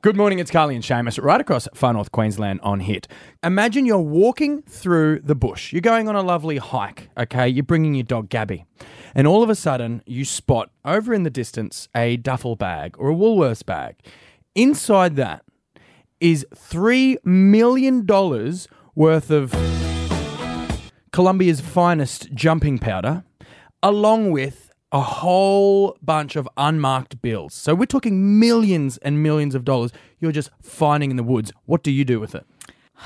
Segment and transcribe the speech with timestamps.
[0.00, 3.08] Good morning, it's Carly and Seamus right across Far North Queensland on Hit.
[3.42, 5.72] Imagine you're walking through the bush.
[5.72, 7.48] You're going on a lovely hike, okay?
[7.48, 8.64] You're bringing your dog Gabby.
[9.12, 13.10] And all of a sudden, you spot over in the distance a duffel bag or
[13.10, 13.96] a Woolworths bag.
[14.54, 15.44] Inside that
[16.20, 18.06] is $3 million
[18.94, 19.50] worth of
[21.10, 23.24] Colombia's finest jumping powder,
[23.82, 27.54] along with a whole bunch of unmarked bills.
[27.54, 31.52] So we're talking millions and millions of dollars you're just finding in the woods.
[31.66, 32.46] What do you do with it?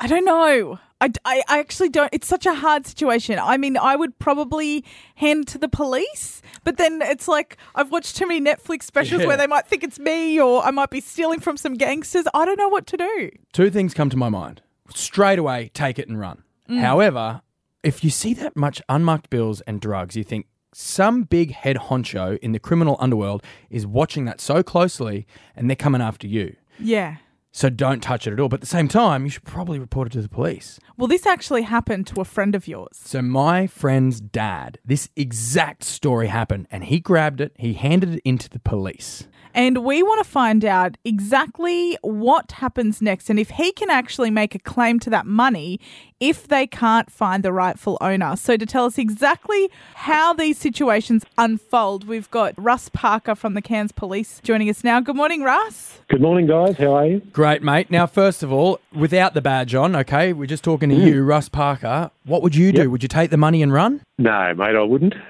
[0.00, 0.78] I don't know.
[1.00, 2.08] I, I, I actually don't.
[2.12, 3.38] It's such a hard situation.
[3.40, 4.84] I mean, I would probably
[5.16, 9.26] hand to the police, but then it's like I've watched too many Netflix specials Yeah.
[9.28, 12.26] where they might think it's me or I might be stealing from some gangsters.
[12.34, 13.30] I don't know what to do.
[13.52, 14.62] Two things come to my mind.
[14.94, 16.42] Straight away, take it and run.
[16.68, 16.80] Mm.
[16.80, 17.42] However,
[17.82, 20.46] if you see that much unmarked bills and drugs, you think
[20.78, 25.74] some big head honcho in the criminal underworld is watching that so closely and they're
[25.74, 26.54] coming after you.
[26.78, 27.16] Yeah.
[27.50, 28.48] So don't touch it at all.
[28.48, 30.78] But at the same time, you should probably report it to the police.
[30.96, 32.90] Well, this actually happened to a friend of yours.
[32.92, 38.22] So my friend's dad, this exact story happened and he grabbed it, he handed it
[38.24, 39.26] into the police.
[39.54, 44.30] And we want to find out exactly what happens next and if he can actually
[44.30, 45.80] make a claim to that money
[46.20, 48.36] if they can't find the rightful owner.
[48.36, 53.62] So, to tell us exactly how these situations unfold, we've got Russ Parker from the
[53.62, 55.00] Cairns Police joining us now.
[55.00, 55.98] Good morning, Russ.
[56.08, 56.76] Good morning, guys.
[56.76, 57.20] How are you?
[57.32, 57.90] Great, mate.
[57.90, 61.06] Now, first of all, without the badge on, okay, we're just talking to mm.
[61.06, 62.10] you, Russ Parker.
[62.24, 62.82] What would you do?
[62.82, 62.90] Yep.
[62.90, 64.02] Would you take the money and run?
[64.18, 65.14] No, mate, I wouldn't.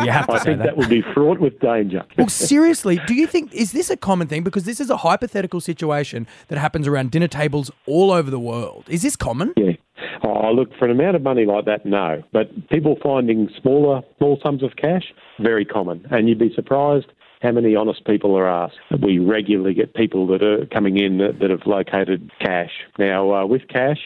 [0.00, 0.64] You have to I say think that.
[0.64, 2.04] that would be fraught with danger.
[2.16, 4.42] Well, seriously, do you think is this a common thing?
[4.42, 8.84] Because this is a hypothetical situation that happens around dinner tables all over the world.
[8.88, 9.52] Is this common?
[9.58, 9.72] Yeah.
[10.24, 12.22] Oh, look, for an amount of money like that, no.
[12.32, 16.06] But people finding smaller, small sums of cash, very common.
[16.10, 17.06] And you'd be surprised
[17.42, 18.76] how many honest people are asked.
[19.02, 22.70] We regularly get people that are coming in that, that have located cash.
[22.98, 23.98] Now, uh, with cash,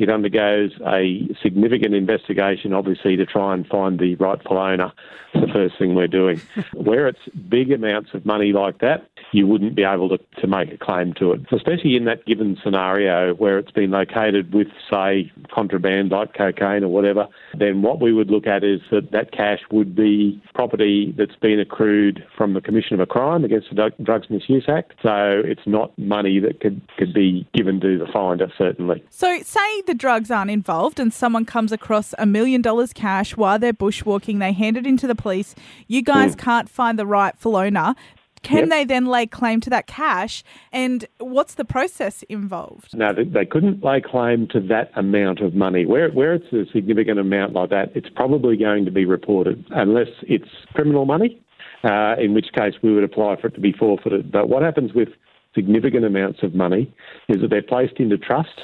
[0.00, 4.92] it undergoes a significant investigation, obviously, to try and find the rightful owner.
[5.32, 6.40] It's the first thing we're doing.
[6.74, 10.72] Where it's big amounts of money like that, you wouldn't be able to, to make
[10.72, 15.30] a claim to it, especially in that given scenario where it's been located with, say,
[15.52, 17.28] contraband like cocaine or whatever.
[17.58, 21.60] Then what we would look at is that that cash would be property that's been
[21.60, 24.94] accrued from the commission of a crime against the Drugs Misuse Act.
[25.02, 29.04] So it's not money that could, could be given to the finder, certainly.
[29.10, 33.58] So, say the drugs aren't involved and someone comes across a million dollars cash while
[33.58, 35.54] they're bushwalking, they hand it into the police.
[35.86, 37.94] You guys can't find the rightful owner.
[38.42, 38.68] Can Yep.
[38.70, 40.42] they then lay claim to that cash?
[40.72, 42.96] And what's the process involved?
[42.96, 45.84] No, they, they couldn't lay claim to that amount of money.
[45.84, 50.08] Where, where it's a significant amount like that, it's probably going to be reported, unless
[50.22, 51.40] it's criminal money,
[51.84, 54.32] uh, in which case we would apply for it to be forfeited.
[54.32, 55.08] But what happens with
[55.54, 56.92] significant amounts of money
[57.28, 58.60] is that they're placed into trust,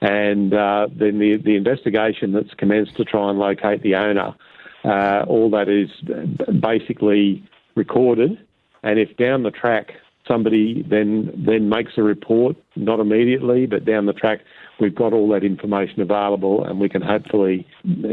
[0.00, 4.34] and uh, then the, the investigation that's commenced to try and locate the owner,
[4.84, 5.90] uh, all that is
[6.60, 7.44] basically
[7.76, 8.36] recorded
[8.82, 9.92] and if down the track
[10.26, 14.40] somebody then then makes a report, not immediately, but down the track,
[14.80, 17.66] we've got all that information available, and we can hopefully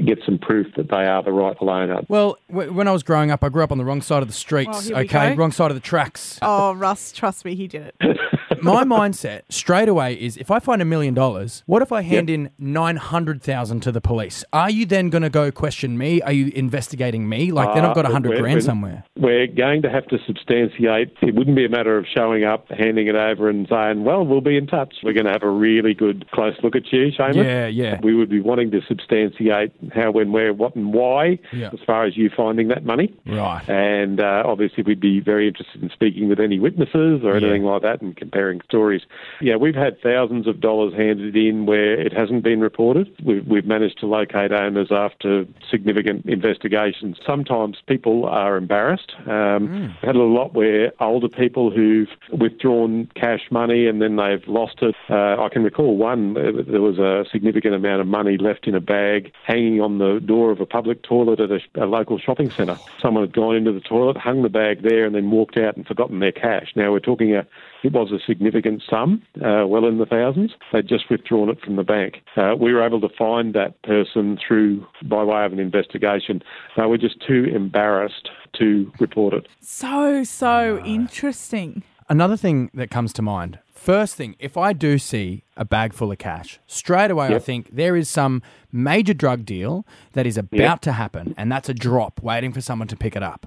[0.06, 2.02] get some proof that they are the rightful owner.
[2.07, 4.28] Well, w- when I was growing up, I grew up on the wrong side of
[4.28, 4.90] the streets.
[4.91, 5.35] Oh, okay, go.
[5.35, 6.40] wrong side of the tracks.
[6.41, 8.18] Oh, Russ, trust me, he did it.
[8.62, 12.30] My mindset straight away is: if I find a million dollars, what if I hand
[12.30, 14.44] in nine hundred thousand to the police?
[14.54, 16.22] Are you then going to go question me?
[16.22, 17.52] Are you investigating me?
[17.52, 19.04] Like then I've got a Uh, hundred we're- grand we're- somewhere.
[19.18, 21.10] We're going to have to substantiate.
[21.22, 24.42] It wouldn't be a matter of showing up, handing it over, and saying, "Well, we'll
[24.42, 27.36] be in touch." We're going to have a really good close look at you, Seamus.
[27.36, 28.00] Yeah, yeah.
[28.02, 31.70] We would be wanting to substantiate how, when, where, what, and why, Yeah.
[31.74, 33.14] as far as you finding that money.
[33.26, 33.68] Right.
[33.70, 37.46] And uh, obviously, we'd be very interested in speaking with any witnesses or Yeah.
[37.48, 39.02] anything like that and comparing stories.
[39.42, 43.08] Yeah, we've had thousands of dollars handed in where it hasn't been reported.
[43.24, 47.18] We've, we've managed to locate owners after significant investigations.
[47.26, 49.14] Sometimes people are embarrassed.
[49.28, 54.81] Um, Had a lot where older people who've withdrawn cash money and then they've lost
[54.81, 54.96] it.
[55.10, 58.80] Uh, I can recall one, there was a significant amount of money left in a
[58.80, 62.78] bag hanging on the door of a public toilet at a, a local shopping centre.
[63.02, 65.86] Someone had gone into the toilet, hung the bag there, and then walked out and
[65.86, 66.72] forgotten their cash.
[66.75, 67.46] Now we're talking a,
[67.84, 70.52] it was a significant sum, uh, well in the thousands.
[70.74, 72.18] They'd just withdrawn it from the bank.
[72.36, 76.42] Uh, we were able to find that person through by way of an investigation.
[76.78, 78.30] They were just too embarrassed
[78.60, 79.48] to report it.
[79.62, 81.84] So, so interesting.
[82.10, 83.60] Another thing that comes to mind.
[83.72, 87.70] First thing, if I do see a bag full of cash, straight away I think
[87.72, 88.42] there is some
[88.74, 92.88] major drug deal that is about to happen, and that's a drop waiting for someone
[92.90, 93.46] to pick it up.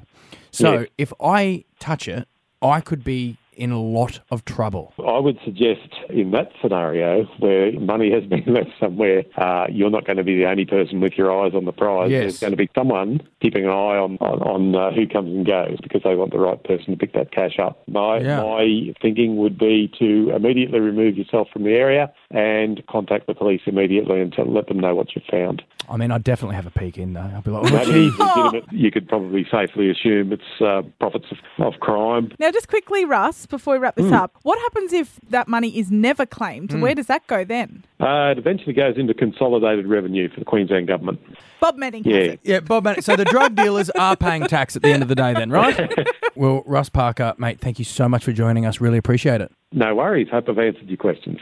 [0.52, 0.86] So Yeah.
[0.96, 2.28] if I touch it,
[2.62, 4.92] I could be in a lot of trouble.
[4.98, 10.06] I would suggest in that scenario where money has been left somewhere, uh, you're not
[10.06, 12.10] going to be the only person with your eyes on the prize.
[12.10, 12.20] Yes.
[12.22, 15.46] There's going to be someone keeping an eye on on, on uh, who comes and
[15.46, 17.82] goes because they want the right person to pick that cash up.
[17.88, 18.42] My Yeah.
[18.42, 23.60] my thinking would be to immediately remove yourself from the area and contact the police
[23.66, 25.62] immediately and tell, let them know what you've found.
[25.90, 27.20] I mean, I'd definitely have a peek in though.
[27.34, 28.06] I'll be like, oh, That gee.
[28.06, 28.64] is legitimate.
[28.72, 31.38] You could probably safely assume it's uh, profits of,
[31.74, 32.32] of crime.
[32.38, 35.90] Now, just quickly, Russ, before we wrap this up, what happens if that money is
[35.90, 36.72] never claimed?
[36.80, 37.84] Where does that go then?
[38.00, 41.20] Uh, it eventually goes into consolidated revenue for the Queensland government.
[41.60, 42.20] Bob Manning has Yeah.
[42.32, 42.40] it.
[42.42, 42.84] Yeah, Bob.
[42.84, 45.50] Mann- So the drug dealers are paying tax at the end of the day, then,
[45.50, 45.90] right?
[46.34, 48.80] well, Russ Parker, mate, thank you so much for joining us.
[48.80, 49.52] Really appreciate it.
[49.72, 50.28] No worries.
[50.30, 51.38] Hope I've answered your questions.